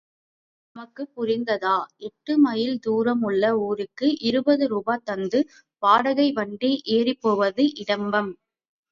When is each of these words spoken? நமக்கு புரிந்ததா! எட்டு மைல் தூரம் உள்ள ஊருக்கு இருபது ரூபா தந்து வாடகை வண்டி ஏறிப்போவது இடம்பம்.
நமக்கு 0.75 1.03
புரிந்ததா! 1.15 1.73
எட்டு 1.99 2.33
மைல் 2.37 2.79
தூரம் 2.79 3.21
உள்ள 3.21 3.43
ஊருக்கு 3.59 4.07
இருபது 4.21 4.67
ரூபா 4.67 4.95
தந்து 5.03 5.39
வாடகை 5.83 6.27
வண்டி 6.31 6.71
ஏறிப்போவது 6.95 7.65
இடம்பம். 7.75 8.31